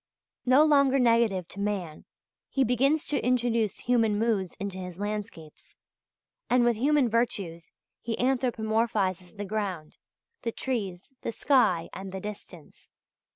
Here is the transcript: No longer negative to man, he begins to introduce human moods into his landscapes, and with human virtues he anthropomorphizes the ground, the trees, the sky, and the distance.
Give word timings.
No 0.47 0.63
longer 0.63 0.97
negative 0.97 1.47
to 1.49 1.59
man, 1.59 2.05
he 2.49 2.63
begins 2.63 3.05
to 3.05 3.23
introduce 3.23 3.81
human 3.81 4.17
moods 4.17 4.55
into 4.59 4.79
his 4.79 4.97
landscapes, 4.97 5.75
and 6.49 6.63
with 6.65 6.75
human 6.75 7.07
virtues 7.07 7.71
he 8.01 8.17
anthropomorphizes 8.17 9.37
the 9.37 9.45
ground, 9.45 9.97
the 10.41 10.51
trees, 10.51 11.13
the 11.21 11.31
sky, 11.31 11.87
and 11.93 12.11
the 12.11 12.19
distance. 12.19 12.89